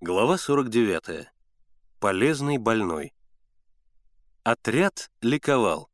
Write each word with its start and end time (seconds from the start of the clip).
Глава 0.00 0.38
49. 0.38 1.26
Полезный 1.98 2.56
больной. 2.56 3.12
Отряд 4.44 5.10
ликовал. 5.22 5.90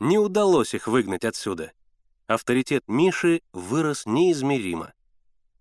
Не 0.00 0.18
удалось 0.18 0.74
их 0.74 0.88
выгнать 0.88 1.24
отсюда. 1.24 1.70
Авторитет 2.26 2.82
Миши 2.88 3.42
вырос 3.52 4.06
неизмеримо. 4.06 4.92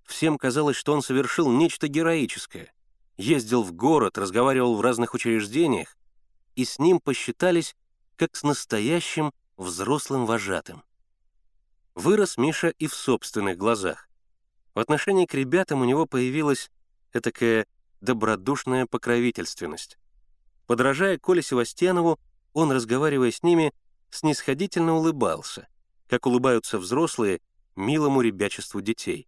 Всем 0.05 0.39
казалось, 0.39 0.75
что 0.75 0.93
он 0.93 1.03
совершил 1.03 1.51
нечто 1.51 1.87
героическое. 1.87 2.73
Ездил 3.17 3.61
в 3.61 3.73
город, 3.73 4.17
разговаривал 4.17 4.75
в 4.75 4.81
разных 4.81 5.13
учреждениях, 5.13 5.95
и 6.55 6.65
с 6.65 6.79
ним 6.79 6.99
посчитались 6.99 7.75
как 8.15 8.35
с 8.35 8.41
настоящим 8.41 9.31
взрослым 9.55 10.25
вожатым. 10.25 10.81
Вырос 11.93 12.37
Миша 12.37 12.69
и 12.69 12.87
в 12.87 12.95
собственных 12.95 13.59
глазах. 13.59 14.09
В 14.73 14.79
отношении 14.79 15.27
к 15.27 15.35
ребятам 15.35 15.81
у 15.81 15.85
него 15.85 16.07
появилась 16.07 16.71
этакая 17.11 17.67
добродушная 18.03 18.85
покровительственность. 18.85 19.97
Подражая 20.67 21.17
Коле 21.17 21.41
Севастьянову, 21.41 22.19
он, 22.53 22.71
разговаривая 22.71 23.31
с 23.31 23.43
ними, 23.43 23.73
снисходительно 24.09 24.95
улыбался, 24.95 25.67
как 26.07 26.25
улыбаются 26.25 26.77
взрослые 26.77 27.39
милому 27.75 28.21
ребячеству 28.21 28.81
детей. 28.81 29.27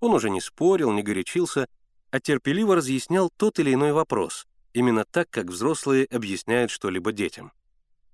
Он 0.00 0.12
уже 0.12 0.30
не 0.30 0.40
спорил, 0.40 0.92
не 0.92 1.02
горячился, 1.02 1.66
а 2.10 2.20
терпеливо 2.20 2.76
разъяснял 2.76 3.30
тот 3.36 3.58
или 3.58 3.72
иной 3.72 3.92
вопрос, 3.92 4.46
именно 4.74 5.04
так, 5.04 5.30
как 5.30 5.46
взрослые 5.46 6.04
объясняют 6.04 6.70
что-либо 6.70 7.12
детям. 7.12 7.52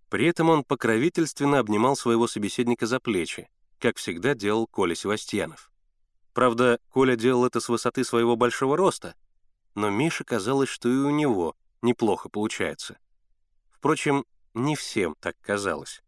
При 0.08 0.26
этом 0.26 0.48
он 0.48 0.64
покровительственно 0.64 1.58
обнимал 1.58 1.96
своего 1.96 2.26
собеседника 2.28 2.86
за 2.86 3.00
плечи, 3.00 3.48
как 3.78 3.96
всегда 3.96 4.34
делал 4.34 4.66
Коля 4.66 4.94
Севастьянов. 4.94 5.70
Правда, 6.32 6.78
Коля 6.88 7.16
делал 7.16 7.44
это 7.44 7.60
с 7.60 7.68
высоты 7.68 8.04
своего 8.04 8.36
большого 8.36 8.76
роста— 8.76 9.14
но 9.78 9.90
Мише 9.90 10.24
казалось, 10.24 10.68
что 10.68 10.88
и 10.88 10.96
у 10.96 11.10
него 11.10 11.54
неплохо 11.82 12.28
получается. 12.28 12.98
Впрочем, 13.70 14.24
не 14.52 14.74
всем 14.74 15.14
так 15.20 15.36
казалось. 15.40 16.02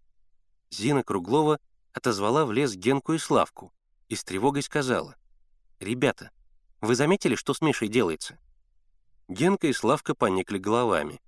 Зина 0.70 1.04
Круглова 1.04 1.60
отозвала 1.92 2.44
в 2.46 2.50
лес 2.50 2.74
Генку 2.74 3.12
и 3.12 3.18
Славку 3.18 3.72
и 4.08 4.16
с 4.16 4.24
тревогой 4.24 4.64
сказала, 4.64 5.14
«Ребята, 5.78 6.32
вы 6.80 6.96
заметили, 6.96 7.36
что 7.36 7.54
с 7.54 7.60
Мишей 7.60 7.86
делается?» 7.86 8.40
Генка 9.28 9.68
и 9.68 9.72
Славка 9.72 10.16
поникли 10.16 10.58
головами. 10.58 11.20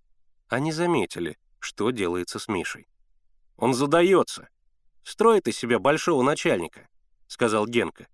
Они 0.48 0.72
заметили, 0.72 1.38
что 1.60 1.92
делается 1.92 2.40
с 2.40 2.48
Мишей. 2.48 2.88
«Он 3.56 3.72
задается. 3.72 4.48
Строит 5.04 5.46
из 5.46 5.56
себя 5.56 5.78
большого 5.78 6.24
начальника»,— 6.24 6.88
сказал 7.28 7.68
Генка. 7.68 8.08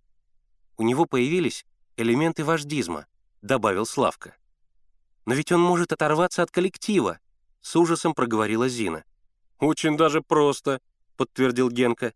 У 0.76 0.82
него 0.82 1.06
появились 1.06 1.64
элементы 1.96 2.44
вождизма—— 2.44 3.06
добавил 3.42 3.86
Славка. 3.86 4.36
«Но 5.26 5.34
ведь 5.34 5.52
он 5.52 5.60
может 5.60 5.92
оторваться 5.92 6.42
от 6.42 6.50
коллектива»,— 6.50 7.18
с 7.60 7.76
ужасом 7.76 8.14
проговорила 8.14 8.68
Зина. 8.68 9.04
«Очень 9.58 9.96
даже 9.96 10.22
просто»,— 10.22 10.80
подтвердил 11.16 11.70
Генка. 11.70 12.14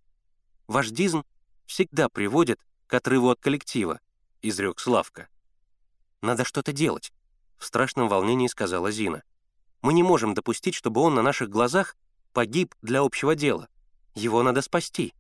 «Вождизм 0.67 1.25
всегда 1.67 2.09
приводит 2.09 2.61
к 2.87 2.95
отрыву 2.95 3.31
от 3.31 3.41
коллектива»,— 3.41 4.01
изрек 4.43 4.81
Славка. 4.81 5.29
«Надо 6.21 6.45
что-то 6.45 6.73
делать»,— 6.73 7.13
в 7.59 7.65
страшном 7.65 8.09
волнении 8.09 8.47
сказала 8.47 8.91
Зина. 8.91 9.23
«Мы 9.83 9.93
не 9.93 10.03
можем 10.03 10.35
допустить, 10.35 10.75
чтобы 10.75 11.01
он 11.01 11.15
на 11.15 11.23
наших 11.23 11.51
глазах 11.51 11.97
погиб 12.33 12.75
для 12.83 13.01
общего 13.01 13.35
дела. 13.35 13.69
Его 14.15 14.43
надо 14.43 14.63
спасти». 14.63 15.13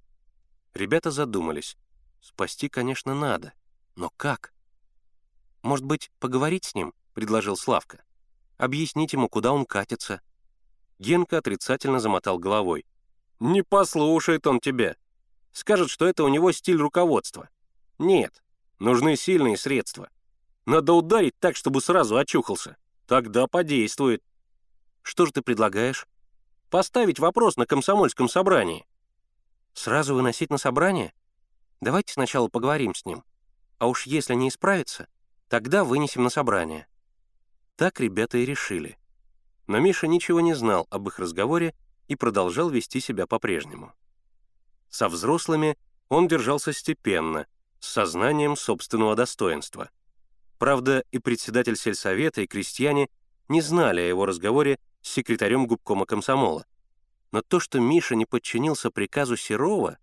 Ребята 0.74 1.10
задумались. 1.10 1.76
Спасти, 2.20 2.68
конечно, 2.68 3.14
надо. 3.14 3.52
Но 3.96 4.10
как? 4.16 4.54
«Может 5.62 5.84
быть, 5.84 6.10
поговорить 6.18 6.64
с 6.64 6.74
ним?»— 6.74 6.92
предложил 7.14 7.56
Славка. 7.56 8.02
«Объяснить 8.56 9.12
ему, 9.12 9.28
куда 9.28 9.52
он 9.52 9.64
катится». 9.64 10.20
Генка 10.98 11.38
отрицательно 11.38 12.00
замотал 12.00 12.38
головой. 12.38 12.84
«Не 13.40 13.62
послушает 13.62 14.46
он 14.46 14.60
тебя. 14.60 14.96
Скажет, 15.52 15.90
что 15.90 16.06
это 16.06 16.24
у 16.24 16.28
него 16.28 16.52
стиль 16.52 16.76
руководства. 16.76 17.48
Нет, 17.98 18.42
нужны 18.78 19.16
сильные 19.16 19.56
средства. 19.56 20.10
Надо 20.64 20.92
ударить 20.92 21.38
так, 21.38 21.56
чтобы 21.56 21.80
сразу 21.80 22.16
очухался. 22.16 22.76
Тогда 23.06 23.46
подействует». 23.46 24.22
«Что 25.02 25.26
же 25.26 25.32
ты 25.32 25.42
предлагаешь?» 25.42 26.06
«Поставить 26.70 27.18
вопрос 27.18 27.56
на 27.56 27.66
комсомольском 27.66 28.28
собрании». 28.28 28.86
«Сразу 29.74 30.14
выносить 30.14 30.50
на 30.50 30.58
собрание? 30.58 31.12
Давайте 31.80 32.12
сначала 32.12 32.48
поговорим 32.48 32.94
с 32.94 33.04
ним. 33.04 33.24
А 33.78 33.88
уж 33.88 34.06
если 34.06 34.34
не 34.34 34.48
исправится, 34.48 35.08
Тогда 35.52 35.84
вынесем 35.84 36.22
на 36.22 36.30
собрание». 36.30 36.86
Так 37.76 38.00
ребята 38.00 38.38
и 38.38 38.46
решили. 38.46 38.96
Но 39.66 39.80
Миша 39.80 40.06
ничего 40.06 40.40
не 40.40 40.54
знал 40.54 40.86
об 40.88 41.08
их 41.08 41.18
разговоре 41.18 41.74
и 42.08 42.16
продолжал 42.16 42.70
вести 42.70 43.00
себя 43.00 43.26
по-прежнему. 43.26 43.92
Со 44.88 45.10
взрослыми 45.10 45.76
он 46.08 46.26
держался 46.26 46.72
степенно, 46.72 47.46
с 47.80 47.88
сознанием 47.88 48.56
собственного 48.56 49.14
достоинства. 49.14 49.90
Правда, 50.56 51.04
и 51.10 51.18
председатель 51.18 51.76
сельсовета, 51.76 52.40
и 52.40 52.46
крестьяне 52.46 53.10
не 53.48 53.60
знали 53.60 54.00
о 54.00 54.08
его 54.08 54.24
разговоре 54.24 54.78
с 55.02 55.10
секретарем 55.10 55.66
губкома 55.66 56.06
комсомола. 56.06 56.64
Но 57.30 57.42
то, 57.42 57.60
что 57.60 57.78
Миша 57.78 58.14
не 58.14 58.24
подчинился 58.24 58.90
приказу 58.90 59.36
Серова, 59.36 59.98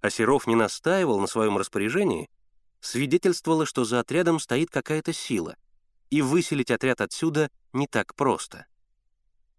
а 0.00 0.08
Серов 0.08 0.46
не 0.46 0.54
настаивал 0.54 1.20
на 1.20 1.26
своем 1.26 1.58
распоряжении, 1.58 2.30
свидетельствовало, 2.84 3.66
что 3.66 3.84
за 3.84 4.00
отрядом 4.00 4.38
стоит 4.38 4.70
какая-то 4.70 5.12
сила, 5.12 5.56
и 6.10 6.22
выселить 6.22 6.70
отряд 6.70 7.00
отсюда 7.00 7.50
не 7.72 7.86
так 7.86 8.14
просто. 8.14 8.66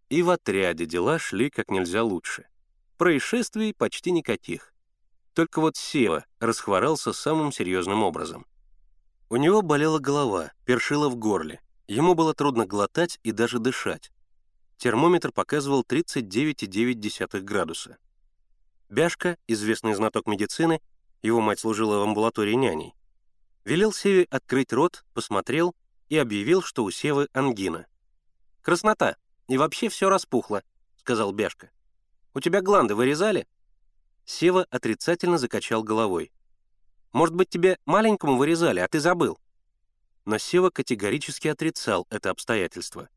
И 0.09 0.21
в 0.21 0.29
отряде 0.29 0.85
дела 0.85 1.17
шли 1.17 1.49
как 1.49 1.69
нельзя 1.69 2.03
лучше. 2.03 2.47
Происшествий 2.97 3.73
почти 3.73 4.11
никаких. 4.11 4.73
Только 5.33 5.59
вот 5.59 5.75
Сева 5.75 6.25
расхворался 6.39 7.11
самым 7.11 7.51
серьезным 7.51 8.03
образом. 8.03 8.45
У 9.29 9.37
него 9.37 9.61
болела 9.61 9.99
голова, 9.99 10.51
першила 10.63 11.09
в 11.09 11.15
горле. 11.15 11.59
Ему 11.87 12.13
было 12.13 12.33
трудно 12.33 12.65
глотать 12.65 13.19
и 13.23 13.31
даже 13.31 13.59
дышать. 13.59 14.11
Термометр 14.77 15.31
показывал 15.31 15.81
39,9 15.81 17.41
градуса. 17.41 17.97
Бяшка, 18.89 19.37
известный 19.47 19.95
знаток 19.95 20.27
медицины, 20.27 20.79
его 21.21 21.41
мать 21.41 21.59
служила 21.59 21.99
в 21.99 22.03
амбулатории 22.03 22.53
няней, 22.53 22.93
Велел 23.65 23.91
Севе 23.91 24.27
открыть 24.29 24.71
рот, 24.71 25.03
посмотрел 25.15 25.75
и 26.07 26.17
объявил, 26.17 26.61
что 26.61 26.83
у 26.83 26.91
Севы 26.91 27.27
ангина. 27.33 27.87
«Краснота, 28.61 29.17
и 29.47 29.57
вообще 29.57 29.89
все 29.89 30.07
распухло»,— 30.07 30.61
сказал 30.97 31.31
Бяшка. 31.31 31.71
«У 32.35 32.39
тебя 32.39 32.61
гланды 32.61 32.93
вырезали?» 32.93 33.47
Сева 34.23 34.67
отрицательно 34.69 35.39
закачал 35.39 35.81
головой. 35.83 36.31
«Может 37.11 37.33
быть, 37.33 37.49
тебе 37.49 37.79
маленькому 37.85 38.37
вырезали, 38.37 38.79
а 38.79 38.87
ты 38.87 38.99
забыл?» 38.99 39.39
Но 40.25 40.37
Сева 40.37 40.69
категорически 40.69 41.47
отрицал 41.47 42.05
это 42.11 42.29
обстоятельство. 42.29 43.09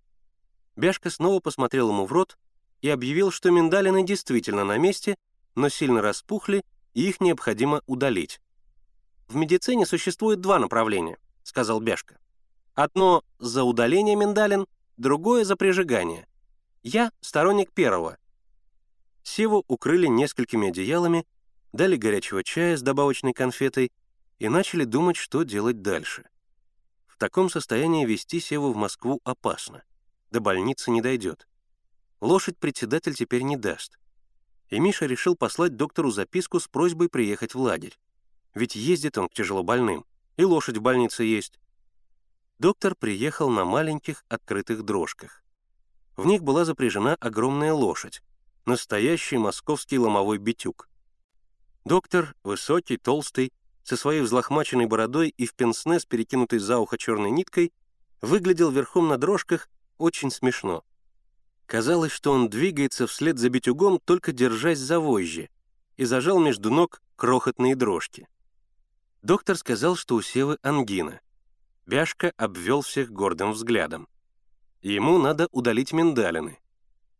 Бяшка 0.77 1.11
снова 1.11 1.41
посмотрел 1.41 1.91
ему 1.91 2.07
в 2.07 2.13
рот 2.13 2.39
и 2.81 2.89
объявил, 2.89 3.31
что 3.31 3.51
миндалины 3.51 4.03
действительно 4.03 4.65
на 4.65 4.79
месте, 4.79 5.17
но 5.55 5.69
сильно 5.69 6.01
распухли, 6.01 6.65
и 6.95 7.07
их 7.07 7.21
необходимо 7.21 7.83
удалить. 7.87 8.41
«В 9.29 9.37
медицине 9.37 9.85
существует 9.85 10.41
два 10.41 10.59
направления»,— 10.59 11.19
сказал 11.43 11.81
Бяшка. 11.81 12.19
«Одно— 12.75 13.23
за 13.39 13.63
удаление 13.63 14.17
миндалин, 14.17 14.67
другое— 14.97 15.45
за 15.47 15.55
прижигание. 15.55 16.27
Я 16.83 17.13
сторонник 17.21 17.71
первого». 17.73 18.17
Севу 19.23 19.65
укрыли 19.69 20.07
несколькими 20.07 20.69
одеялами, 20.69 21.27
дали 21.75 21.97
горячего 21.97 22.43
чая 22.43 22.79
с 22.79 22.83
добавочной 22.83 23.35
конфетой 23.35 23.93
и 24.39 24.49
начали 24.49 24.85
думать, 24.85 25.17
что 25.17 25.43
делать 25.43 25.83
дальше. 25.83 26.25
В 27.07 27.19
таком 27.19 27.51
состоянии 27.51 28.07
вести 28.07 28.41
Севу 28.41 28.73
в 28.73 28.77
Москву 28.77 29.21
опасно. 29.25 29.83
До 30.31 30.41
больницы 30.41 30.91
не 30.91 31.03
дойдет. 31.03 31.47
Лошадь 32.23 32.57
председатель 32.57 33.15
теперь 33.15 33.43
не 33.43 33.59
даст. 33.59 33.99
И 34.71 34.81
Миша 34.81 35.05
решил 35.05 35.37
послать 35.37 35.77
доктору 35.77 36.11
записку 36.11 36.61
с 36.61 36.69
просьбой 36.69 37.11
приехать 37.11 37.55
в 37.55 37.61
лагерь. 37.61 37.99
Ведь 38.59 38.75
ездит 38.75 39.17
он 39.19 39.29
к 39.29 39.35
тяжелобольным, 39.35 40.05
и 40.37 40.43
лошадь 40.43 40.79
в 40.79 40.81
больнице 40.81 41.23
есть. 41.23 41.61
Доктор 42.59 42.97
приехал 42.97 43.51
на 43.51 43.65
маленьких 43.65 44.25
открытых 44.29 44.83
дрожках. 44.83 45.45
В 46.17 46.27
них 46.27 46.43
была 46.43 46.65
запряжена 46.65 47.15
огромная 47.21 47.73
лошадь, 47.73 48.21
настоящий 48.67 49.39
московский 49.39 49.97
ломовой 49.97 50.39
битюк. 50.39 50.89
Доктор, 51.85 52.35
высокий, 52.43 52.97
толстый, 52.97 53.53
со 53.85 53.97
своей 53.97 54.23
взлохмаченной 54.23 54.87
бородой 54.87 55.29
и 55.29 55.47
в 55.47 55.55
пенсне 55.55 56.01
с 56.01 56.05
перекинутой 56.05 56.59
за 56.59 56.79
ухо 56.79 56.99
черной 56.99 57.31
ниткой, 57.31 57.73
выглядел 58.23 58.73
верхом 58.73 59.07
на 59.07 59.19
дрожках 59.19 59.69
очень 59.99 60.33
смешно. 60.33 60.83
Казалось, 61.67 62.11
что 62.11 62.33
он 62.33 62.49
двигается 62.49 63.07
вслед 63.07 63.39
за 63.39 63.51
битюгом, 63.51 64.01
только 64.05 64.33
держась 64.33 64.81
за 64.81 64.99
вожжи, 64.99 65.49
и 65.97 66.05
зажал 66.05 66.41
между 66.41 66.73
ног 66.73 67.01
крохотные 67.15 67.77
дрожки. 67.77 68.27
Доктор 69.29 69.59
сказал, 69.59 69.95
что 69.95 70.15
у 70.15 70.23
Севы 70.23 70.57
ангина. 70.63 71.21
Бяшка 71.85 72.33
обвел 72.39 72.81
всех 72.81 73.11
гордым 73.11 73.53
взглядом. 73.53 74.09
Ему 74.81 75.19
надо 75.19 75.49
удалить 75.53 75.93
миндалины. 75.93 76.59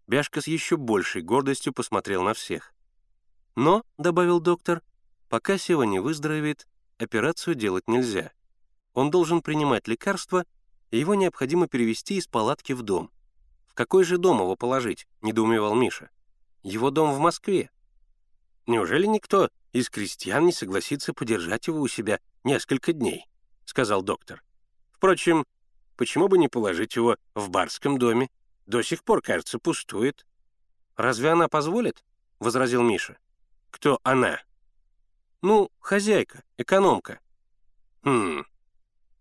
Бяшка 0.07 0.41
с 0.41 0.47
еще 0.47 0.79
большей 0.79 1.21
гордостью 1.21 1.75
посмотрел 1.75 2.23
на 2.23 2.33
всех. 2.33 2.73
«Но»,— 3.57 3.85
добавил 3.99 4.41
доктор,— 4.41 4.81
«пока 5.29 5.59
Сева 5.59 5.83
не 5.83 5.99
выздоровеет, 5.99 6.67
операцию 6.97 7.55
делать 7.55 7.89
нельзя. 7.89 8.33
Он 8.95 9.11
должен 9.11 9.43
принимать 9.43 9.87
лекарства, 9.87 10.47
и 10.91 10.99
его 10.99 11.15
необходимо 11.15 11.69
перевести 11.69 12.17
из 12.17 12.27
палатки 12.27 12.73
в 12.73 12.81
дом. 12.81 13.11
В 13.67 13.75
какой 13.75 14.05
же 14.05 14.17
дом 14.17 14.39
его 14.41 14.57
положить?»— 14.57 15.07
недоумевал 15.21 15.75
Миша. 15.75 16.09
«Его 16.63 16.91
дом 16.91 17.13
в 17.13 17.19
Москве». 17.19 17.71
«Неужели 18.67 19.05
никто 19.05 19.51
из 19.73 19.91
крестьян 19.91 20.45
не 20.45 20.53
согласится 20.53 21.13
подержать 21.13 21.67
его 21.67 21.81
у 21.81 21.89
себя 21.89 22.21
несколько 22.45 22.93
дней?»— 22.93 23.27
сказал 23.65 24.03
доктор. 24.03 24.43
«Впрочем, 24.93 25.45
почему 25.97 26.29
бы 26.29 26.39
не 26.39 26.49
положить 26.49 26.97
его 26.97 27.17
в 27.35 27.51
барском 27.51 27.99
доме? 27.99 28.31
До 28.67 28.83
сих 28.83 29.05
пор, 29.05 29.23
кажется, 29.23 29.59
пустует». 29.59 30.27
«Разве 30.97 31.31
она 31.31 31.49
позволит?»— 31.49 32.05
возразил 32.39 32.83
Миша. 32.83 33.19
«Кто 33.71 34.01
она?» 34.03 34.41
«Ну, 35.43 35.71
хозяйка, 35.79 36.43
экономка». 36.57 37.21
«Хм...» 38.03 38.45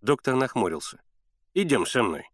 Доктор 0.02 0.36
нахмурился. 0.36 1.02
«Идем 1.54 1.86
со 1.86 2.02
мной». 2.02 2.30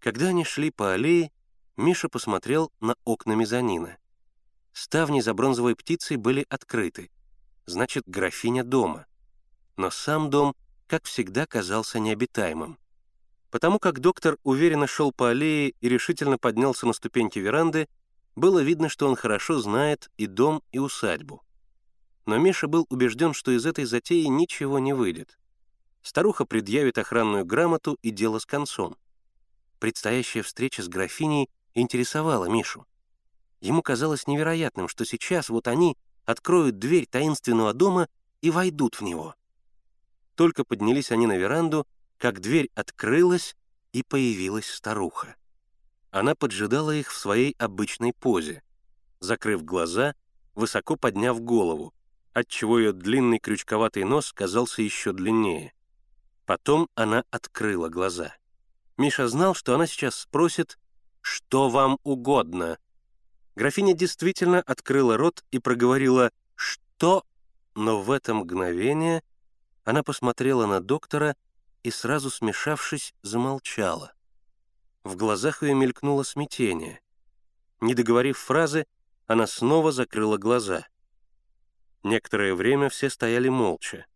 Когда 0.00 0.28
они 0.28 0.44
шли 0.44 0.70
по 0.70 0.92
аллее, 0.92 1.30
Миша 1.76 2.08
посмотрел 2.08 2.72
на 2.80 2.96
окна 3.04 3.32
мезонина. 3.32 3.98
Ставни 4.72 5.20
за 5.20 5.34
бронзовой 5.34 5.76
птицей 5.76 6.16
были 6.16 6.46
открыты. 6.48 7.10
Значит, 7.66 8.04
графиня 8.06 8.64
дома. 8.64 9.06
Но 9.76 9.90
сам 9.90 10.30
дом, 10.30 10.54
как 10.86 11.04
всегда, 11.04 11.46
казался 11.46 11.98
необитаемым. 11.98 12.78
Потому 13.50 13.78
как 13.78 14.00
доктор 14.00 14.38
уверенно 14.44 14.86
шел 14.86 15.12
по 15.12 15.30
аллее 15.30 15.74
и 15.80 15.88
решительно 15.88 16.38
поднялся 16.38 16.86
на 16.86 16.94
ступеньки 16.94 17.38
веранды, 17.38 17.86
было 18.34 18.60
видно, 18.60 18.88
что 18.88 19.06
он 19.06 19.14
хорошо 19.14 19.60
знает 19.60 20.10
и 20.16 20.26
дом, 20.26 20.62
и 20.72 20.78
усадьбу. 20.78 21.42
Но 22.24 22.38
Миша 22.38 22.66
был 22.66 22.86
убежден, 22.88 23.34
что 23.34 23.50
из 23.50 23.66
этой 23.66 23.84
затеи 23.84 24.24
ничего 24.24 24.78
не 24.78 24.94
выйдет. 24.94 25.38
Старуха 26.02 26.44
предъявит 26.44 26.98
охранную 26.98 27.44
грамоту 27.44 27.98
и 28.02 28.10
дело 28.10 28.38
с 28.38 28.46
концом. 28.46 28.96
Предстоящая 29.78 30.42
встреча 30.42 30.82
с 30.82 30.88
графиней 30.88 31.50
интересовала 31.74 32.46
Мишу. 32.46 32.86
Ему 33.62 33.80
казалось 33.80 34.26
невероятным, 34.26 34.88
что 34.88 35.04
сейчас 35.04 35.48
вот 35.48 35.68
они 35.68 35.96
откроют 36.24 36.80
дверь 36.80 37.06
таинственного 37.06 37.72
дома 37.72 38.08
и 38.40 38.50
войдут 38.50 38.96
в 38.96 39.02
него. 39.02 39.36
Только 40.34 40.64
поднялись 40.64 41.12
они 41.12 41.28
на 41.28 41.36
веранду, 41.36 41.86
как 42.18 42.40
дверь 42.40 42.70
открылась, 42.74 43.54
и 43.92 44.02
появилась 44.02 44.68
старуха. 44.68 45.36
Она 46.10 46.34
поджидала 46.34 46.90
их 46.90 47.12
в 47.12 47.16
своей 47.16 47.54
обычной 47.56 48.12
позе, 48.12 48.64
закрыв 49.20 49.64
глаза, 49.64 50.16
высоко 50.54 50.96
подняв 50.96 51.40
голову, 51.40 51.94
отчего 52.32 52.80
ее 52.80 52.92
длинный 52.92 53.38
крючковатый 53.38 54.02
нос 54.02 54.32
казался 54.32 54.82
еще 54.82 55.12
длиннее. 55.12 55.72
Потом 56.46 56.88
она 56.96 57.24
открыла 57.30 57.88
глаза. 57.88 58.34
Миша 58.96 59.28
знал, 59.28 59.54
что 59.54 59.74
она 59.74 59.86
сейчас 59.86 60.16
спросит 60.16 60.80
«Что 61.20 61.68
вам 61.68 61.98
угодно?». 62.02 62.78
Графиня 63.54 63.92
действительно 63.94 64.60
открыла 64.60 65.16
рот 65.16 65.44
и 65.50 65.58
проговорила 65.58 66.30
«Что?», 66.54 67.24
но 67.74 68.00
в 68.00 68.10
это 68.10 68.34
мгновение 68.34 69.22
она 69.84 70.02
посмотрела 70.02 70.66
на 70.66 70.80
доктора 70.80 71.36
и, 71.82 71.90
сразу 71.90 72.30
смешавшись, 72.30 73.14
замолчала. 73.22 74.12
В 75.04 75.16
глазах 75.16 75.62
ее 75.62 75.74
мелькнуло 75.74 76.22
смятение. 76.22 77.00
Не 77.80 77.94
договорив 77.94 78.38
фразы, 78.38 78.86
она 79.26 79.46
снова 79.46 79.92
закрыла 79.92 80.38
глаза. 80.38 80.86
Некоторое 82.02 82.54
время 82.54 82.88
все 82.88 83.10
стояли 83.10 83.48
молча. 83.48 84.06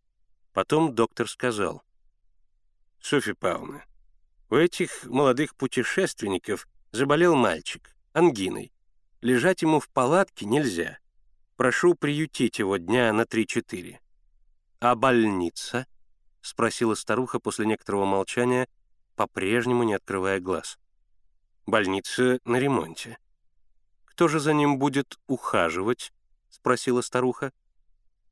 Потом 0.53 0.95
доктор 0.95 1.29
сказал. 1.29 1.83
«Софья 3.01 3.35
Павловна, 3.35 3.85
у 4.49 4.55
этих 4.55 5.03
молодых 5.05 5.55
путешественников 5.55 6.67
заболел 6.91 7.35
мальчик, 7.35 7.95
ангиной. 8.13 8.71
Лежать 9.21 9.61
ему 9.63 9.79
в 9.79 9.89
палатке 9.89 10.45
нельзя. 10.45 10.99
Прошу 11.55 11.95
приютить 11.95 12.59
его 12.59 12.77
дня 12.77 13.11
на 13.13 13.25
три-четыре». 13.25 13.99
«А 14.79 14.95
больница?»— 14.95 15.87
спросила 16.41 16.93
старуха 16.93 17.39
после 17.39 17.65
некоторого 17.65 18.05
молчания, 18.05 18.67
по-прежнему 19.15 19.83
не 19.83 19.95
открывая 19.95 20.39
глаз. 20.39 20.77
«Больница 21.65 22.39
на 22.45 22.57
ремонте». 22.57 23.17
«Кто 24.05 24.27
же 24.27 24.39
за 24.39 24.53
ним 24.53 24.77
будет 24.77 25.19
ухаживать?»— 25.27 26.13
спросила 26.49 27.01
старуха. 27.01 27.51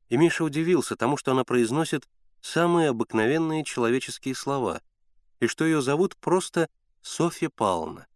И 0.08 0.16
Миша 0.16 0.44
удивился 0.44 0.94
тому, 0.94 1.16
что 1.16 1.32
она 1.32 1.42
произносит 1.42 2.08
самые 2.40 2.90
обыкновенные 2.90 3.64
человеческие 3.64 4.36
слова, 4.36 4.80
и 5.40 5.48
что 5.48 5.64
ее 5.64 5.82
зовут 5.82 6.16
просто 6.16 6.68
Софья 7.02 7.50
Павловна. 7.50 8.06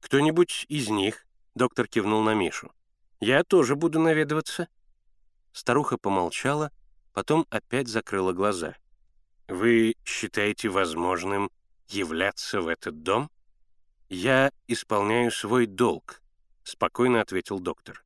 «Кто-нибудь 0.00 0.66
из 0.68 0.90
них?»— 0.90 1.26
доктор 1.54 1.86
кивнул 1.86 2.22
на 2.22 2.34
Мишу. 2.34 2.72
«Я 3.20 3.44
тоже 3.44 3.76
буду 3.76 4.00
наведываться». 4.00 4.68
Старуха 5.52 5.96
помолчала, 5.98 6.72
потом 7.12 7.46
опять 7.50 7.88
закрыла 7.88 8.32
глаза. 8.32 8.76
«Вы 9.48 9.94
считаете 10.04 10.68
возможным 10.68 11.50
являться 11.88 12.60
в 12.60 12.68
этот 12.68 13.02
дом?» 13.02 13.30
«Я 14.08 14.52
исполняю 14.66 15.30
свой 15.30 15.66
долг»,— 15.66 16.22
спокойно 16.64 17.20
ответил 17.20 17.60
доктор. 17.60 18.04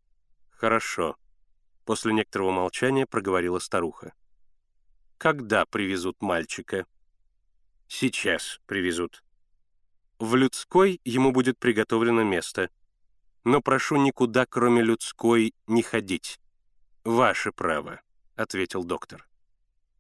«Хорошо»,— 0.51 1.17
после 1.85 2.13
некоторого 2.13 2.51
молчания 2.51 3.07
проговорила 3.07 3.59
старуха. 3.59 4.13
«Когда 5.17 5.65
привезут 5.67 6.21
мальчика?» 6.21 6.87
«Сейчас 7.89 8.61
привезут». 8.67 9.25
«В 10.19 10.35
людской 10.35 11.01
ему 11.05 11.33
будет 11.33 11.59
приготовлено 11.59 12.23
место. 12.23 12.71
Но 13.51 13.63
прошу 13.63 13.97
никуда, 13.97 14.45
кроме 14.45 14.83
людской, 14.83 15.55
не 15.67 15.81
ходить. 15.81 16.39
Ваше 17.03 17.51
право»,— 17.51 18.03
ответил 18.37 18.85
доктор. 18.85 19.27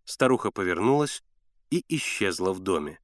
Старуха 0.04 0.50
повернулась 0.50 1.24
и 1.70 1.82
исчезла 1.88 2.52
в 2.52 2.58
доме. 2.58 3.00